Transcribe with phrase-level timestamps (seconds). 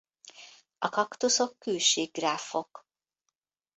[0.77, 2.87] A kaktuszok külsíkgráfok.